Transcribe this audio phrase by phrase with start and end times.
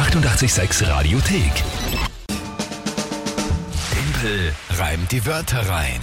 [0.00, 1.52] 886 Radiothek.
[3.92, 6.00] Tempel reimt die Wörter rein.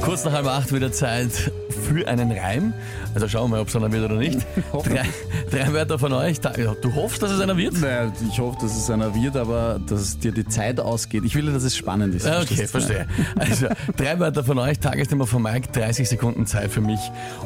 [0.00, 1.50] Kurz nach halb acht wieder Zeit
[1.90, 2.72] für einen Reim.
[3.14, 4.38] Also schauen wir mal, ob es einer wird oder nicht.
[4.72, 5.04] Drei,
[5.50, 6.38] drei Wörter von euch.
[6.56, 7.80] Ja, Du hoffst, dass es einer wird?
[7.80, 11.24] Naja, ich hoffe, dass es einer wird, aber dass dir die Zeit ausgeht.
[11.24, 12.26] Ich will, dass es spannend ist.
[12.26, 13.06] Okay, verstehe.
[13.36, 17.00] Also, drei Wörter von euch, Tagesthema von Mike, 30 Sekunden Zeit für mich,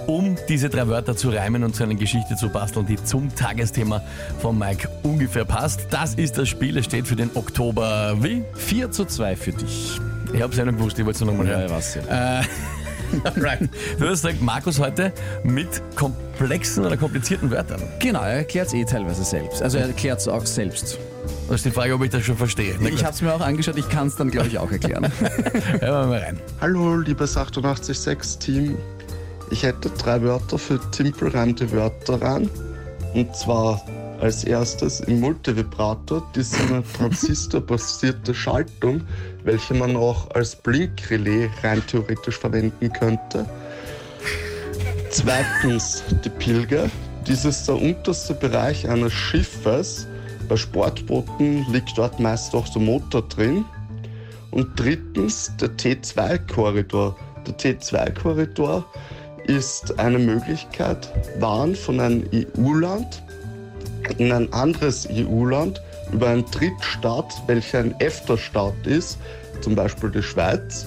[0.06, 4.02] um diese drei Wörter zu reimen und zu einer Geschichte zu basteln, die zum Tagesthema
[4.40, 5.86] von Mike ungefähr passt.
[5.90, 8.42] Das ist das Spiel, es steht für den Oktober wie?
[8.56, 9.98] 4 zu 2 für dich.
[10.32, 11.66] Ich hab's ja noch gewusst, ich wollte es nochmal Ja, hören.
[11.66, 12.40] ich weiß ja.
[13.36, 13.68] Right.
[13.98, 17.82] Du hast gesagt, Markus heute mit komplexen oder komplizierten Wörtern.
[18.00, 19.62] Genau, er erklärt es eh teilweise selbst.
[19.62, 20.98] Also er erklärt es auch selbst.
[21.48, 22.74] Das ist die Frage, ob ich das schon verstehe.
[22.80, 25.10] Na Ich habe es mir auch angeschaut, ich kann es dann, glaube ich, auch erklären.
[25.20, 26.40] hören wir mal rein.
[26.60, 28.76] Hallo, liebes 886-Team.
[29.50, 32.48] Ich hätte drei Wörter für Timpel reimte Wörter rein.
[33.14, 33.84] Und zwar
[34.20, 36.26] als erstes im Multivibrator,
[36.68, 39.02] eine transistorbasierte Schaltung,
[39.44, 43.46] welche man auch als Blinkrelais rein theoretisch verwenden könnte.
[45.10, 46.90] Zweitens die Pilger.
[47.26, 50.06] Dies ist der unterste Bereich eines Schiffes.
[50.48, 53.64] Bei Sportbooten liegt dort meist auch der Motor drin.
[54.50, 57.16] Und drittens der T2-Korridor.
[57.46, 58.84] Der T2-Korridor
[59.46, 61.10] ist eine Möglichkeit,
[61.40, 63.23] Waren von einem EU-Land
[64.18, 69.18] in ein anderes EU-Land über einen Drittstaat, welcher ein EFTA-Staat ist,
[69.60, 70.86] zum Beispiel die Schweiz,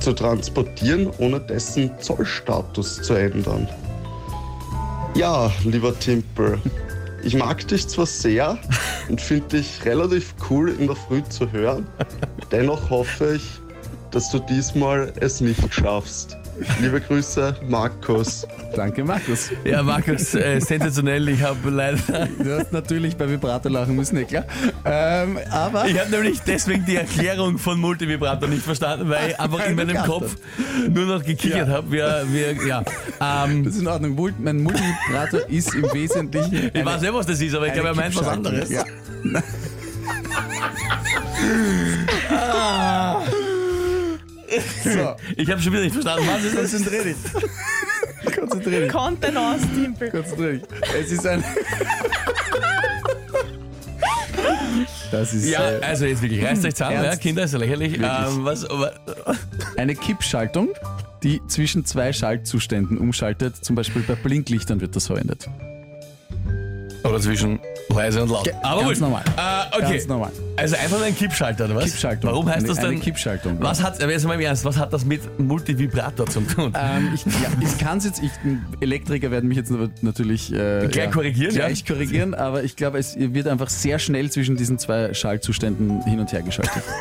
[0.00, 3.68] zu transportieren, ohne dessen Zollstatus zu ändern.
[5.14, 6.60] Ja, lieber Timpel,
[7.22, 8.58] ich mag dich zwar sehr
[9.08, 11.86] und finde dich relativ cool in der Früh zu hören,
[12.52, 13.42] dennoch hoffe ich,
[14.10, 16.36] dass du diesmal es nicht schaffst.
[16.80, 18.46] Liebe Grüße, Markus.
[18.74, 19.50] Danke, Markus.
[19.64, 21.28] Ja, Markus, äh, sensationell.
[21.30, 21.98] Ich habe leider.
[22.38, 24.44] Du hast natürlich bei Vibrator lachen müssen, eh klar.
[24.84, 29.66] Ähm, aber Ich habe nämlich deswegen die Erklärung von Multivibrator nicht verstanden, weil ich einfach
[29.66, 30.06] in meinem Begeistert.
[30.20, 30.36] Kopf
[30.88, 31.74] nur noch gekichert Ja.
[31.74, 31.90] habe.
[31.90, 32.82] Wir, wir, ja.
[33.20, 34.32] Ähm, das ist in Ordnung.
[34.38, 36.70] Mein Multivibrator ist im Wesentlichen.
[36.72, 38.70] ich weiß nicht, was das ist, aber ich glaube, er meint was anderes.
[38.70, 38.84] Ja.
[44.82, 46.70] So, Ich habe schon wieder nicht verstanden, was ist das?
[46.70, 47.16] konzentrier dich.
[48.58, 48.92] Konzentrier dich.
[48.92, 50.10] Content aus, Timpel.
[50.10, 50.62] Konzentrier dich.
[51.00, 51.44] Es ist ein.
[55.10, 57.16] Das ist Ja, äh, also jetzt wirklich, reißt euch zusammen, ja?
[57.16, 57.94] Kinder, ist ja lächerlich.
[57.94, 58.92] Ähm, was, aber,
[59.76, 60.68] eine Kippschaltung,
[61.22, 63.56] die zwischen zwei Schaltzuständen umschaltet.
[63.56, 65.48] Zum Beispiel bei Blinklichtern wird das verwendet.
[67.04, 67.58] oder zwischen
[67.90, 68.50] leise und laut.
[68.62, 69.00] Aber ganz gut.
[69.00, 69.22] normal.
[69.36, 69.92] Äh, okay.
[69.92, 70.30] Ganz normal.
[70.56, 71.84] Also einfach ein Kippschalter, oder was?
[71.84, 72.30] Kippschaltung.
[72.30, 72.86] Warum heißt Eine- das denn?
[72.86, 76.72] eine Kippschaltung, Was hat, jetzt mal im Ernst, was hat das mit Multivibrator zu tun?
[76.78, 78.30] Ähm, ich, ja, ich kann es jetzt, ich,
[78.80, 79.72] Elektriker werden mich jetzt
[80.02, 81.86] natürlich äh, Gleich korrigieren, gleich ja?
[81.94, 86.32] korrigieren, aber ich glaube, es wird einfach sehr schnell zwischen diesen zwei Schaltzuständen hin und
[86.32, 86.82] her geschaltet.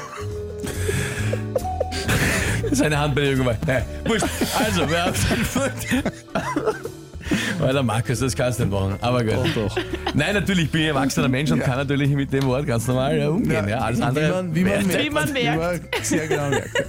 [2.72, 3.48] Seine Handbewegung.
[3.66, 4.26] Nein, wurscht.
[4.60, 5.16] Also, wer hat
[7.60, 8.96] Weil der Markus, das kannst du nicht machen.
[9.02, 9.34] Aber gut.
[9.34, 9.78] Doch, doch.
[10.14, 13.18] Nein, natürlich bin ich ein erwachsener Mensch und kann natürlich mit dem Wort ganz normal
[13.18, 13.68] ja, umgehen.
[13.68, 14.46] Ja, alles andere.
[14.54, 15.06] Wie man, wie man merkt.
[15.06, 15.84] Wie man merkt.
[15.84, 16.84] Wie man sehr genau merkt.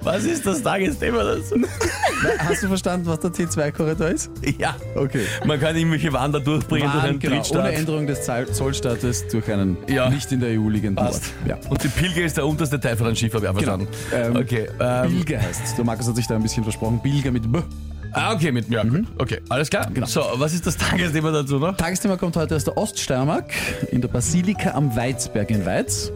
[0.00, 1.56] Was ist das Tagesthema dazu?
[2.38, 4.30] Hast du verstanden, was der T2-Korridor ist?
[4.58, 4.74] Ja.
[4.94, 5.24] Okay.
[5.46, 7.72] Man kann irgendwelche da durchbringen durch Waren, einen genau, ohne Drittstaat.
[7.72, 8.22] Änderung des
[8.52, 10.10] Zollstaates durch einen Ja.
[10.10, 11.32] nicht in der EU liegenden Passt.
[11.46, 11.48] Ort.
[11.62, 11.70] Ja.
[11.70, 13.88] Und die Pilger ist der unterste Teil von einem Schiff, habe ich auch verstanden.
[14.12, 14.68] Ähm, okay.
[14.80, 15.74] Ähm, Bilger heißt es.
[15.76, 17.00] Der Markus hat sich da ein bisschen versprochen.
[17.02, 17.60] Bilger mit B.
[18.12, 19.06] ah, okay, mit ja, gut.
[19.18, 19.88] Okay, alles klar.
[19.92, 20.06] Genau.
[20.06, 21.76] So, was ist das Tagesthema dazu noch?
[21.76, 23.52] Tagesthema kommt heute aus der Oststeiermark.
[23.90, 26.10] In der Basilika am Weizberg in Weiz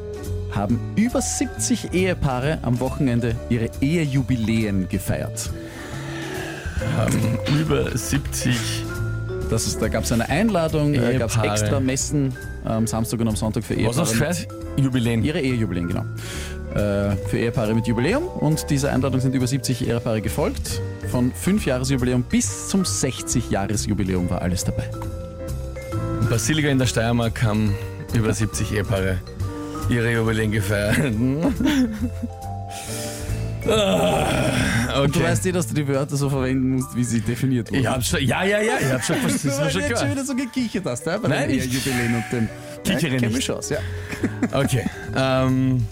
[0.52, 5.50] haben über 70 Ehepaare am Wochenende ihre Ehejubiläen gefeiert.
[7.58, 8.84] Über 70.
[9.50, 12.32] Das ist, da gab es eine Einladung, äh, gab es extra Messen
[12.64, 14.28] am Samstag und am Sonntag für Was Ehepaare.
[14.28, 15.22] hast du für Jubiläen?
[15.22, 16.04] Ihre Ehejubiläen, genau.
[16.74, 20.80] Äh, für Ehepaare mit Jubiläum und dieser Einladung sind über 70 Ehepaare gefolgt.
[21.10, 24.90] Von 5-Jahres-Jubiläum bis zum 60-Jahres-Jubiläum war alles dabei.
[26.20, 27.74] In Basilika in der Steiermark haben
[28.14, 29.18] über 70 Ehepaare
[29.88, 30.96] ihre Jubiläen gefeiert.
[33.66, 35.28] Ah, Und du okay.
[35.30, 37.80] weißt eh, dass du die Wörter so verwenden musst, wie sie definiert wurden.
[37.80, 40.00] Ich hab schon, ja, ja, ja, ich hab schon, das ist mir Weil schon jetzt
[40.00, 42.48] schon wieder so gekichert hast, ja, bei Nein, ich- Ehejubiläen und dem
[42.84, 43.50] Kichere ja, nicht.
[43.50, 43.78] aus, ja.
[44.52, 44.84] Okay,
[45.16, 45.86] ähm,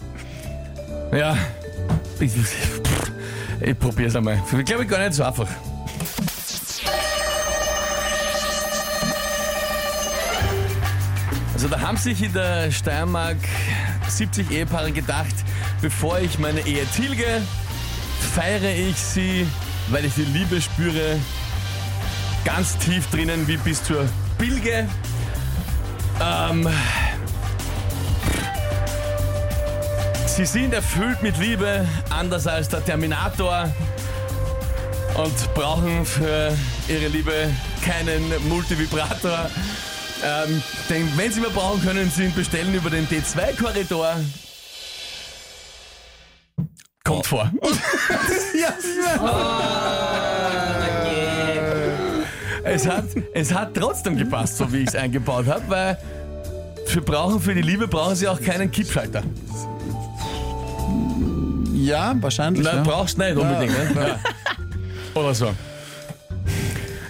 [1.13, 1.37] ja,
[2.21, 2.33] ich,
[3.61, 4.41] ich probier's einmal.
[4.59, 5.49] Ich glaube, gar nicht so einfach.
[11.63, 13.37] Also da haben sich in der Steiermark
[14.09, 15.33] 70 Ehepaare gedacht,
[15.81, 17.41] bevor ich meine Ehe tilge,
[18.35, 19.47] feiere ich sie,
[19.87, 21.21] weil ich die Liebe spüre,
[22.45, 24.89] ganz tief drinnen wie bis zur Bilge.
[26.21, 26.69] Ähm,
[30.27, 33.73] sie sind erfüllt mit Liebe, anders als der Terminator.
[35.15, 36.53] Und brauchen für
[36.89, 37.51] ihre Liebe
[37.85, 39.49] keinen Multivibrator.
[40.25, 44.17] Ähm, denn wenn sie mehr brauchen können, sie ihn bestellen über den D2-Korridor.
[47.05, 47.51] Kommt vor.
[52.65, 53.05] Es hat,
[53.35, 55.99] es hat trotzdem gepasst, so wie ich es eingebaut habe, weil
[56.87, 59.23] für brauchen für die Liebe brauchen sie auch keinen Kippschalter.
[61.75, 62.65] Ja, wahrscheinlich.
[62.65, 62.83] Nein, ja.
[62.83, 63.95] brauchst nicht unbedingt.
[63.95, 64.19] Ne?
[65.15, 65.21] Ja.
[65.21, 65.53] Oder so.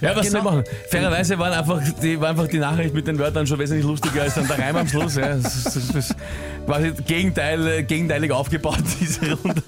[0.03, 0.51] Ja, was soll Genau.
[0.51, 0.63] machen?
[0.89, 4.35] Fairerweise waren einfach die, war einfach die Nachricht mit den Wörtern schon wesentlich lustiger als
[4.35, 5.15] dann der Reim am Schluss.
[5.15, 5.35] Ja.
[5.35, 6.15] Das, ist- das, das
[6.65, 9.61] quasi Gegenteil, äh, gegenteilig aufgebaut, diese Runde.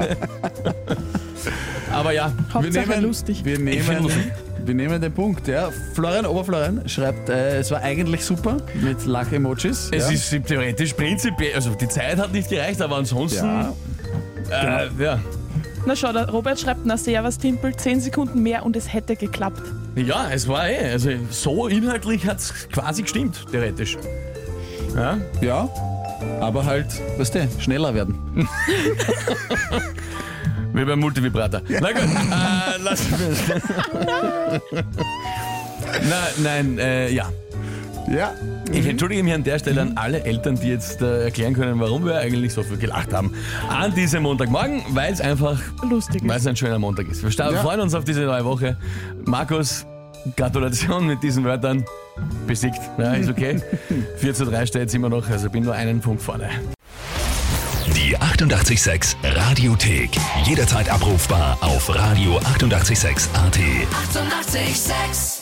[1.92, 3.46] Aber ja, Wir Hauptsache nehmen, lustig.
[3.46, 4.32] Wir nehmen, lustig.
[4.66, 5.70] wir nehmen den Punkt, ja.
[5.94, 9.90] Florian Oberflorian schreibt, äh, es war eigentlich super mit Lach-Emojis.
[9.92, 10.10] es ja.
[10.10, 14.84] ist theoretisch prinzipiell, also die Zeit hat nicht gereicht, aber ansonsten, ja.
[14.84, 15.20] äh, ja.
[15.86, 19.62] Na schau, der Robert schreibt, na servus Timpel, 10 Sekunden mehr und es hätte geklappt.
[19.96, 23.98] Ja, es war eh, also so inhaltlich hat es quasi gestimmt, theoretisch.
[24.96, 25.70] Ja, ja,
[26.42, 26.88] aber halt,
[27.18, 28.18] weißt du, schneller werden.
[30.74, 31.62] wie beim Multivibrator.
[31.68, 33.62] Na gut, äh, lassen wir
[36.10, 37.32] Na, nein, äh, ja.
[38.10, 38.34] Ja.
[38.72, 42.06] Ich entschuldige mich an der Stelle an alle Eltern, die jetzt äh, erklären können, warum
[42.06, 43.34] wir eigentlich so viel gelacht haben.
[43.70, 45.60] An diesem Montagmorgen, weil es einfach,
[45.90, 46.22] Lustig.
[46.26, 47.24] weil es ein schöner Montag ist.
[47.24, 47.62] Wir Ja.
[47.62, 48.78] freuen uns auf diese neue Woche.
[49.26, 49.86] Markus,
[50.36, 51.86] Gratulation mit diesen Wörtern.
[52.48, 52.80] Besiegt.
[52.98, 53.62] Ja, ist okay.
[54.18, 56.50] 4 zu 3 steht immer noch, also bin nur einen Punkt vorne.
[57.96, 60.10] Die 886 Radiothek.
[60.46, 62.46] Jederzeit abrufbar auf radio886.at.
[62.56, 63.30] 886!
[63.36, 65.35] 886